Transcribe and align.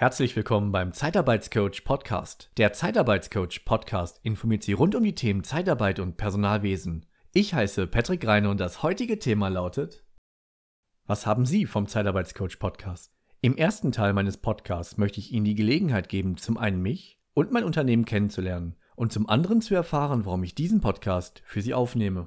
Herzlich 0.00 0.34
willkommen 0.34 0.72
beim 0.72 0.94
Zeitarbeitscoach 0.94 1.84
Podcast. 1.84 2.50
Der 2.56 2.72
Zeitarbeitscoach 2.72 3.66
Podcast 3.66 4.18
informiert 4.22 4.62
Sie 4.62 4.72
rund 4.72 4.94
um 4.94 5.04
die 5.04 5.14
Themen 5.14 5.44
Zeitarbeit 5.44 5.98
und 5.98 6.16
Personalwesen. 6.16 7.04
Ich 7.34 7.52
heiße 7.52 7.86
Patrick 7.86 8.26
Reine 8.26 8.48
und 8.48 8.60
das 8.60 8.82
heutige 8.82 9.18
Thema 9.18 9.48
lautet: 9.48 10.02
Was 11.06 11.26
haben 11.26 11.44
Sie 11.44 11.66
vom 11.66 11.86
Zeitarbeitscoach 11.86 12.58
Podcast? 12.58 13.12
Im 13.42 13.58
ersten 13.58 13.92
Teil 13.92 14.14
meines 14.14 14.38
Podcasts 14.38 14.96
möchte 14.96 15.20
ich 15.20 15.32
Ihnen 15.32 15.44
die 15.44 15.54
Gelegenheit 15.54 16.08
geben, 16.08 16.38
zum 16.38 16.56
einen 16.56 16.80
mich 16.80 17.20
und 17.34 17.52
mein 17.52 17.64
Unternehmen 17.64 18.06
kennenzulernen 18.06 18.76
und 18.96 19.12
zum 19.12 19.28
anderen 19.28 19.60
zu 19.60 19.74
erfahren, 19.74 20.24
warum 20.24 20.42
ich 20.44 20.54
diesen 20.54 20.80
Podcast 20.80 21.42
für 21.44 21.60
Sie 21.60 21.74
aufnehme. 21.74 22.26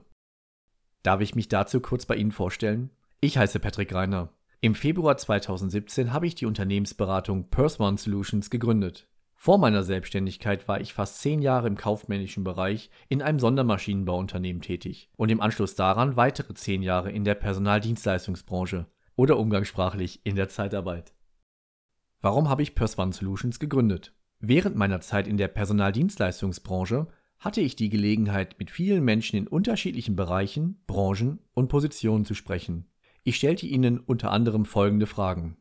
Darf 1.02 1.21
ich 1.21 1.34
mich 1.34 1.48
dazu 1.48 1.80
kurz 1.80 2.05
bei 2.05 2.17
Ihnen 2.17 2.34
vorstellen? 2.34 2.91
Ich 3.20 3.40
heiße 3.40 3.59
Patrick 3.59 3.91
Reiner. 3.95 4.30
Im 4.63 4.76
Februar 4.76 5.17
2017 5.17 6.13
habe 6.13 6.26
ich 6.26 6.35
die 6.35 6.45
Unternehmensberatung 6.45 7.49
One 7.80 7.98
Solutions 7.98 8.49
gegründet. 8.49 9.09
Vor 9.36 9.58
meiner 9.58 9.84
Selbstständigkeit 9.84 10.70
war 10.70 10.80
ich 10.80 10.94
fast 10.94 11.20
zehn 11.20 11.41
Jahre 11.41 11.67
im 11.67 11.76
kaufmännischen 11.76 12.45
Bereich 12.45 12.89
in 13.09 13.22
einem 13.22 13.39
Sondermaschinenbauunternehmen 13.39 14.62
tätig 14.62 15.09
und 15.17 15.31
im 15.31 15.41
Anschluss 15.41 15.76
daran 15.76 16.16
weitere 16.16 16.53
zehn 16.53 16.81
Jahre 16.81 17.12
in 17.12 17.26
der 17.26 17.36
Personaldienstleistungsbranche 17.36 18.86
oder 19.17 19.38
umgangssprachlich 19.38 20.22
in 20.23 20.38
der 20.38 20.48
Zeitarbeit. 20.48 21.14
Warum 22.22 22.48
habe 22.48 22.64
ich 22.64 22.73
One 22.98 23.11
Solutions 23.11 23.59
gegründet? 23.59 24.16
Während 24.39 24.77
meiner 24.77 25.02
Zeit 25.02 25.27
in 25.27 25.36
der 25.36 25.50
Personaldienstleistungsbranche 25.50 27.08
hatte 27.38 27.59
ich 27.59 27.75
die 27.75 27.89
Gelegenheit, 27.89 28.56
mit 28.59 28.72
vielen 28.72 29.03
Menschen 29.03 29.36
in 29.36 29.47
unterschiedlichen 29.50 30.16
Bereichen, 30.16 30.81
Branchen 30.88 31.39
und 31.53 31.67
Positionen 31.67 32.23
zu 32.23 32.34
sprechen. 32.34 32.86
Ich 33.25 33.38
stellte 33.38 33.66
Ihnen 33.66 33.99
unter 33.99 34.31
anderem 34.31 34.66
folgende 34.66 35.07
Fragen. 35.07 35.55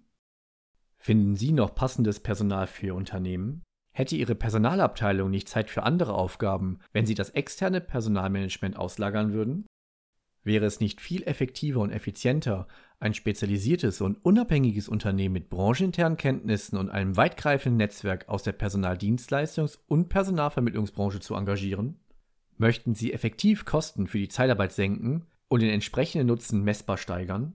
Finden 0.98 1.36
Sie 1.36 1.52
noch 1.52 1.74
passendes 1.74 2.18
Personal 2.18 2.66
für 2.66 2.86
Ihr 2.86 2.94
Unternehmen? 2.96 3.62
Hätte 3.94 4.16
Ihre 4.16 4.34
Personalabteilung 4.34 5.30
nicht 5.30 5.48
Zeit 5.48 5.70
für 5.70 5.84
andere 5.84 6.14
Aufgaben, 6.14 6.80
wenn 6.92 7.06
Sie 7.06 7.14
das 7.14 7.30
externe 7.30 7.80
Personalmanagement 7.80 8.76
auslagern 8.76 9.32
würden? 9.32 9.66
Wäre 10.42 10.66
es 10.66 10.80
nicht 10.80 11.00
viel 11.00 11.22
effektiver 11.22 11.80
und 11.80 11.90
effizienter, 11.90 12.66
ein 12.98 13.14
spezialisiertes 13.14 14.00
und 14.00 14.16
unabhängiges 14.24 14.88
Unternehmen 14.88 15.34
mit 15.34 15.48
brancheninternen 15.48 16.18
Kenntnissen 16.18 16.76
und 16.76 16.90
einem 16.90 17.16
weitgreifenden 17.16 17.76
Netzwerk 17.76 18.28
aus 18.28 18.42
der 18.42 18.58
Personaldienstleistungs- 18.58 19.78
und 19.86 20.08
Personalvermittlungsbranche 20.08 21.20
zu 21.20 21.36
engagieren? 21.36 22.00
Möchten 22.56 22.96
Sie 22.96 23.12
effektiv 23.12 23.64
Kosten 23.64 24.08
für 24.08 24.18
die 24.18 24.28
Zeitarbeit 24.28 24.72
senken 24.72 25.26
und 25.52 25.60
den 25.60 25.68
entsprechenden 25.68 26.28
Nutzen 26.28 26.64
messbar 26.64 26.96
steigern? 26.96 27.52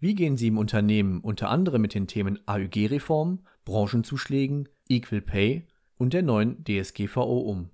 Wie 0.00 0.16
gehen 0.16 0.36
Sie 0.36 0.48
im 0.48 0.58
Unternehmen 0.58 1.20
unter 1.20 1.48
anderem 1.48 1.80
mit 1.80 1.94
den 1.94 2.08
Themen 2.08 2.40
AÜG-Reform, 2.46 3.38
Branchenzuschlägen, 3.64 4.68
Equal 4.88 5.20
Pay 5.20 5.68
und 5.96 6.12
der 6.12 6.24
neuen 6.24 6.64
DSGVO 6.64 7.38
um? 7.38 7.70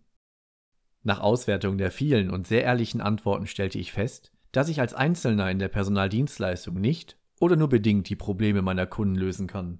Nach 1.04 1.20
Auswertung 1.20 1.78
der 1.78 1.90
vielen 1.90 2.28
und 2.28 2.46
sehr 2.46 2.64
ehrlichen 2.64 3.00
Antworten 3.00 3.46
stellte 3.46 3.78
ich 3.78 3.92
fest, 3.92 4.30
dass 4.52 4.68
ich 4.68 4.78
als 4.78 4.92
Einzelner 4.92 5.50
in 5.50 5.58
der 5.58 5.68
Personaldienstleistung 5.68 6.78
nicht 6.78 7.16
oder 7.40 7.56
nur 7.56 7.70
bedingt 7.70 8.10
die 8.10 8.16
Probleme 8.16 8.60
meiner 8.60 8.86
Kunden 8.86 9.14
lösen 9.14 9.46
kann. 9.46 9.78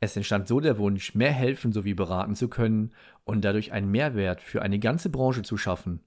Es 0.00 0.16
entstand 0.16 0.48
so 0.48 0.58
der 0.58 0.78
Wunsch, 0.78 1.14
mehr 1.14 1.32
helfen 1.32 1.70
sowie 1.70 1.92
beraten 1.92 2.34
zu 2.34 2.48
können 2.48 2.94
und 3.24 3.44
dadurch 3.44 3.72
einen 3.72 3.90
Mehrwert 3.90 4.40
für 4.40 4.62
eine 4.62 4.78
ganze 4.78 5.10
Branche 5.10 5.42
zu 5.42 5.58
schaffen. 5.58 6.00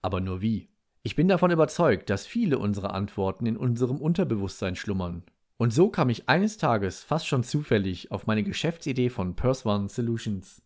Aber 0.00 0.20
nur 0.20 0.42
wie? 0.42 0.68
Ich 1.06 1.14
bin 1.14 1.28
davon 1.28 1.52
überzeugt, 1.52 2.10
dass 2.10 2.26
viele 2.26 2.58
unserer 2.58 2.92
Antworten 2.92 3.46
in 3.46 3.56
unserem 3.56 3.98
Unterbewusstsein 3.98 4.74
schlummern. 4.74 5.22
Und 5.56 5.72
so 5.72 5.88
kam 5.88 6.10
ich 6.10 6.28
eines 6.28 6.56
Tages 6.58 7.04
fast 7.04 7.28
schon 7.28 7.44
zufällig 7.44 8.10
auf 8.10 8.26
meine 8.26 8.42
Geschäftsidee 8.42 9.08
von 9.08 9.36
One 9.38 9.88
Solutions. 9.88 10.62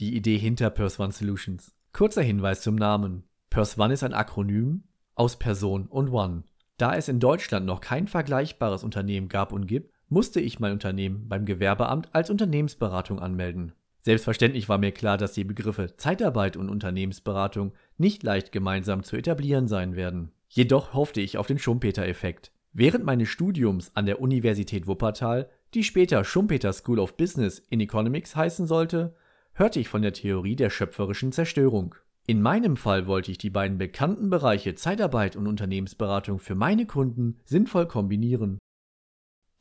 Die 0.00 0.16
Idee 0.16 0.36
hinter 0.36 0.74
One 0.98 1.12
Solutions. 1.12 1.76
Kurzer 1.92 2.22
Hinweis 2.22 2.60
zum 2.60 2.74
Namen. 2.74 3.22
One 3.76 3.94
ist 3.94 4.02
ein 4.02 4.14
Akronym 4.14 4.82
aus 5.14 5.38
Person 5.38 5.86
und 5.86 6.08
One. 6.08 6.42
Da 6.76 6.96
es 6.96 7.06
in 7.06 7.20
Deutschland 7.20 7.66
noch 7.66 7.80
kein 7.80 8.08
vergleichbares 8.08 8.82
Unternehmen 8.82 9.28
gab 9.28 9.52
und 9.52 9.68
gibt, 9.68 9.94
musste 10.08 10.40
ich 10.40 10.58
mein 10.58 10.72
Unternehmen 10.72 11.28
beim 11.28 11.46
Gewerbeamt 11.46 12.12
als 12.12 12.30
Unternehmensberatung 12.30 13.20
anmelden. 13.20 13.74
Selbstverständlich 14.06 14.68
war 14.68 14.78
mir 14.78 14.92
klar, 14.92 15.18
dass 15.18 15.32
die 15.32 15.42
Begriffe 15.42 15.96
Zeitarbeit 15.96 16.56
und 16.56 16.70
Unternehmensberatung 16.70 17.72
nicht 17.98 18.22
leicht 18.22 18.52
gemeinsam 18.52 19.02
zu 19.02 19.16
etablieren 19.16 19.66
sein 19.66 19.96
werden. 19.96 20.30
Jedoch 20.48 20.94
hoffte 20.94 21.20
ich 21.20 21.38
auf 21.38 21.48
den 21.48 21.58
Schumpeter-Effekt. 21.58 22.52
Während 22.72 23.04
meines 23.04 23.28
Studiums 23.30 23.90
an 23.96 24.06
der 24.06 24.20
Universität 24.20 24.86
Wuppertal, 24.86 25.50
die 25.74 25.82
später 25.82 26.22
Schumpeter 26.22 26.72
School 26.72 27.00
of 27.00 27.16
Business 27.16 27.58
in 27.68 27.80
Economics 27.80 28.36
heißen 28.36 28.68
sollte, 28.68 29.16
hörte 29.54 29.80
ich 29.80 29.88
von 29.88 30.02
der 30.02 30.12
Theorie 30.12 30.54
der 30.54 30.70
schöpferischen 30.70 31.32
Zerstörung. 31.32 31.96
In 32.28 32.40
meinem 32.40 32.76
Fall 32.76 33.08
wollte 33.08 33.32
ich 33.32 33.38
die 33.38 33.50
beiden 33.50 33.76
bekannten 33.76 34.30
Bereiche 34.30 34.76
Zeitarbeit 34.76 35.34
und 35.34 35.48
Unternehmensberatung 35.48 36.38
für 36.38 36.54
meine 36.54 36.86
Kunden 36.86 37.40
sinnvoll 37.44 37.88
kombinieren. 37.88 38.60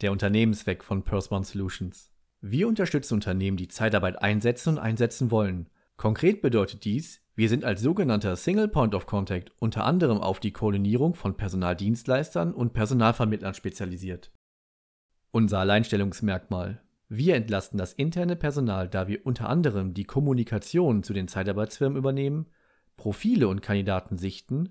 Der 0.01 0.12
Unternehmensweg 0.12 0.83
von 0.83 1.01
Perswan 1.01 1.44
Solutions. 1.44 2.15
Wir 2.47 2.67
unterstützen 2.67 3.16
Unternehmen, 3.16 3.57
die 3.57 3.69
Zeitarbeit 3.69 4.22
einsetzen 4.22 4.75
und 4.75 4.78
einsetzen 4.78 5.31
wollen. 5.31 5.67
Konkret 5.97 6.44
bedeutet 6.44 6.85
dies, 6.85 7.19
wir 7.33 7.50
sind 7.50 7.66
als 7.66 7.81
sogenannter 7.81 8.35
Single 8.35 8.67
Point 8.67 8.94
of 8.94 9.07
Contact 9.07 9.51
unter 9.57 9.83
anderem 9.83 10.19
auf 10.19 10.39
die 10.39 10.51
Koordinierung 10.51 11.16
von 11.16 11.38
Personaldienstleistern 11.38 12.53
und 12.53 12.73
Personalvermittlern 12.73 13.56
spezialisiert. 13.56 14.31
Unser 15.31 15.57
Alleinstellungsmerkmal. 15.57 16.83
Wir 17.09 17.33
entlasten 17.33 17.79
das 17.79 17.94
interne 17.94 18.35
Personal, 18.35 18.89
da 18.89 19.07
wir 19.07 19.25
unter 19.25 19.50
anderem 19.50 19.95
die 19.95 20.03
Kommunikation 20.03 21.01
zu 21.01 21.13
den 21.13 21.27
Zeitarbeitsfirmen 21.27 21.97
übernehmen, 21.97 22.45
Profile 22.95 23.47
und 23.47 23.63
Kandidaten 23.63 24.19
sichten, 24.19 24.69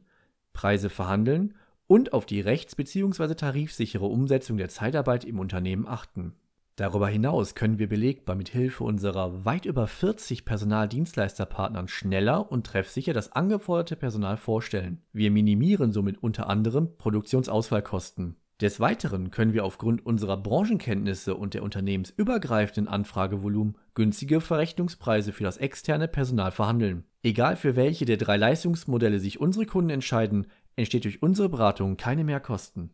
Preise 0.53 0.91
verhandeln 0.91 1.57
und 1.89 2.13
auf 2.13 2.25
die 2.25 2.41
rechts- 2.41 2.77
bzw. 2.77 3.35
tarifsichere 3.35 4.07
Umsetzung 4.07 4.59
der 4.59 4.69
Zeitarbeit 4.69 5.25
im 5.25 5.41
Unternehmen 5.41 5.89
achten. 5.89 6.37
Darüber 6.77 7.07
hinaus 7.09 7.55
können 7.55 7.79
wir 7.79 7.89
belegbar 7.89 8.35
mit 8.35 8.49
Hilfe 8.49 8.83
unserer 8.83 9.45
weit 9.45 9.65
über 9.65 9.87
40 9.87 10.45
Personaldienstleisterpartnern 10.45 11.87
schneller 11.87 12.51
und 12.51 12.67
treffsicher 12.67 13.13
das 13.13 13.31
angeforderte 13.31 13.95
Personal 13.95 14.37
vorstellen. 14.37 15.01
Wir 15.13 15.31
minimieren 15.31 15.93
somit 15.93 16.21
unter 16.21 16.49
anderem 16.49 16.97
Produktionsausfallkosten. 16.99 18.37
Des 18.61 18.81
Weiteren 18.81 19.31
können 19.31 19.53
wir 19.53 19.65
aufgrund 19.65 20.05
unserer 20.05 20.37
Branchenkenntnisse 20.37 21.37
und 21.37 21.55
der 21.55 21.63
unternehmensübergreifenden 21.63 22.89
Anfragevolumen 22.89 23.77
günstige 23.95 24.41
Verrechnungspreise 24.41 25.33
für 25.33 25.45
das 25.45 25.57
externe 25.57 26.09
Personal 26.09 26.51
verhandeln. 26.51 27.05
Egal 27.23 27.57
für 27.57 27.77
welche 27.77 28.05
der 28.05 28.17
drei 28.17 28.37
Leistungsmodelle 28.37 29.21
sich 29.21 29.41
unsere 29.41 29.67
Kunden 29.67 29.91
entscheiden, 29.91 30.49
entsteht 30.77 31.05
durch 31.05 31.23
unsere 31.23 31.49
Beratung 31.49 31.97
keine 31.97 32.25
Mehrkosten. 32.25 32.91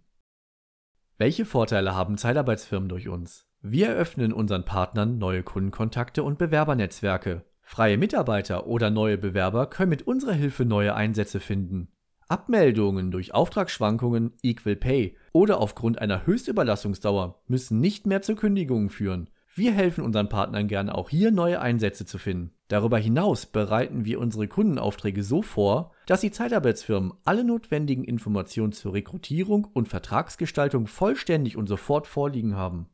Welche 1.19 1.45
Vorteile 1.45 1.95
haben 1.95 2.17
Zeitarbeitsfirmen 2.17 2.89
durch 2.89 3.09
uns? 3.09 3.50
Wir 3.63 3.89
eröffnen 3.89 4.33
unseren 4.33 4.65
Partnern 4.65 5.19
neue 5.19 5.43
Kundenkontakte 5.43 6.23
und 6.23 6.39
Bewerbernetzwerke. 6.39 7.45
Freie 7.61 7.99
Mitarbeiter 7.99 8.67
oder 8.67 8.89
neue 8.89 9.19
Bewerber 9.19 9.67
können 9.67 9.91
mit 9.91 10.07
unserer 10.07 10.33
Hilfe 10.33 10.65
neue 10.65 10.95
Einsätze 10.95 11.41
finden. 11.41 11.89
Abmeldungen 12.27 13.11
durch 13.11 13.35
Auftragsschwankungen, 13.35 14.33
Equal 14.43 14.77
Pay 14.77 15.15
oder 15.33 15.61
aufgrund 15.61 15.99
einer 15.99 16.27
Höchstüberlassungsdauer 16.27 17.43
müssen 17.49 17.81
nicht 17.81 18.07
mehr 18.07 18.23
zu 18.23 18.35
Kündigungen 18.35 18.89
führen. 18.89 19.29
Wir 19.55 19.73
helfen 19.73 20.05
unseren 20.05 20.31
Partnern 20.31 20.67
gerne 20.67 20.95
auch 20.95 21.11
hier 21.11 21.31
neue 21.31 21.61
Einsätze 21.61 22.07
zu 22.07 22.17
finden. 22.17 22.53
Darüber 22.69 22.97
hinaus 22.97 23.45
bereiten 23.45 24.07
wir 24.07 24.21
unsere 24.21 24.49
Kundenaufträge 24.49 25.23
so 25.23 25.43
vor, 25.43 25.93
dass 26.07 26.23
die 26.23 26.31
Zeitarbeitsfirmen 26.31 27.13
alle 27.25 27.45
notwendigen 27.45 28.05
Informationen 28.05 28.73
zur 28.73 28.95
Rekrutierung 28.95 29.65
und 29.65 29.89
Vertragsgestaltung 29.89 30.87
vollständig 30.87 31.59
und 31.59 31.67
sofort 31.67 32.07
vorliegen 32.07 32.57
haben. 32.57 32.89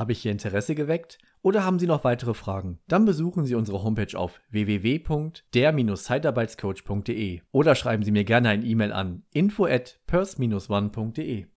Habe 0.00 0.10
ich 0.12 0.24
Ihr 0.24 0.32
Interesse 0.32 0.74
geweckt 0.74 1.18
oder 1.42 1.62
haben 1.62 1.78
Sie 1.78 1.86
noch 1.86 2.04
weitere 2.04 2.32
Fragen? 2.32 2.78
Dann 2.88 3.04
besuchen 3.04 3.44
Sie 3.44 3.54
unsere 3.54 3.82
Homepage 3.82 4.18
auf 4.18 4.40
www.der-zeitarbeitscoach.de 4.48 7.42
oder 7.52 7.74
schreiben 7.74 8.02
Sie 8.02 8.10
mir 8.10 8.24
gerne 8.24 8.48
ein 8.48 8.64
E-Mail 8.64 8.92
an 8.92 9.24
info 9.30 9.66
at 9.66 10.00
pers-one.de. 10.06 11.48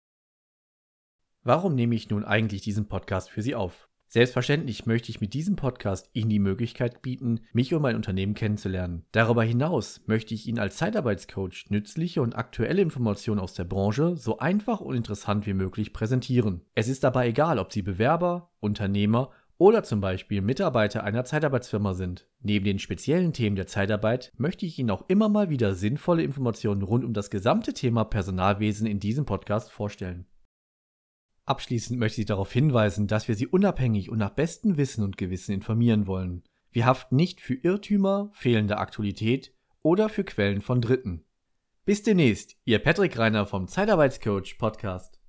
Warum 1.44 1.74
nehme 1.74 1.95
ich 1.95 2.10
nun 2.10 2.25
eigentlich 2.25 2.63
diesen 2.63 2.90
Podcast 2.90 3.30
für 3.30 3.42
Sie 3.42 3.56
auf? 3.56 3.88
Selbstverständlich 4.13 4.86
möchte 4.86 5.10
ich 5.10 5.21
mit 5.21 5.33
diesem 5.33 5.56
Podcast 5.56 6.12
Ihnen 6.13 6.30
die 6.30 6.38
Möglichkeit 6.38 7.01
bieten, 7.01 7.39
mich 7.51 7.74
und 7.74 7.81
mein 7.81 7.95
Unternehmen 7.95 8.36
kennenzulernen. 8.36 9.07
Darüber 9.12 9.42
hinaus 9.44 10.01
möchte 10.06 10.36
ich 10.36 10.48
Ihnen 10.48 10.60
als 10.60 10.77
Zeitarbeitscoach 10.77 11.65
nützliche 11.69 12.21
und 12.21 12.36
aktuelle 12.36 12.83
Informationen 12.83 13.39
aus 13.39 13.56
der 13.56 13.63
Branche 13.63 14.15
so 14.15 14.38
einfach 14.38 14.81
und 14.81 14.95
interessant 14.95 15.48
wie 15.48 15.56
möglich 15.56 15.94
präsentieren. 15.94 16.62
Es 16.75 16.89
ist 16.89 17.04
dabei 17.04 17.30
egal, 17.30 17.57
ob 17.57 17.74
Sie 17.74 17.81
Bewerber, 17.81 18.51
Unternehmer 18.60 19.31
oder 19.57 19.81
zum 19.81 20.00
Beispiel 20.00 20.44
Mitarbeiter 20.44 21.04
einer 21.04 21.25
Zeitarbeitsfirma 21.25 21.95
sind. 21.95 22.27
Neben 22.39 22.65
den 22.65 22.77
speziellen 22.77 23.33
Themen 23.33 23.56
der 23.56 23.65
Zeitarbeit 23.65 24.31
möchte 24.38 24.68
ich 24.68 24.77
Ihnen 24.77 24.92
auch 24.92 25.06
immer 25.07 25.27
mal 25.27 25.50
wieder 25.50 25.74
sinnvolle 25.74 26.21
Informationen 26.21 26.83
rund 26.83 27.04
um 27.04 27.13
das 27.13 27.31
gesamte 27.31 27.74
Thema 27.74 28.04
Personalwesen 28.04 28.86
in 28.86 29.00
diesem 29.00 29.25
Podcast 29.25 29.71
vorstellen. 29.71 30.27
Abschließend 31.45 32.00
möchte 32.00 32.22
ich 32.22 32.28
darauf 32.28 32.51
hinweisen, 32.51 33.07
dass 33.07 33.28
wir 33.28 33.36
Sie 33.36 33.48
unabhängig 33.48 34.10
und 34.10 34.18
nach 34.18 34.30
bestem 34.30 34.78
Wissen 34.78 35.04
und 35.04 35.18
Gewissen 35.18 35.51
informieren 35.51 36.07
wollen. 36.07 36.44
Wir 36.72 36.86
haften 36.86 37.16
nicht 37.16 37.42
für 37.42 37.56
Irrtümer, 37.56 38.30
fehlende 38.34 38.78
Aktualität 38.78 39.54
oder 39.81 40.10
für 40.10 40.24
Quellen 40.24 40.62
von 40.62 40.81
Dritten. 40.81 41.25
Bis 41.86 42.01
demnächst, 42.01 42.56
Ihr 42.63 42.80
Patrick 42.80 43.18
Reiner 43.18 43.45
vom 43.45 43.68
Zeitarbeitscoach 43.68 44.57
Podcast. 44.57 45.23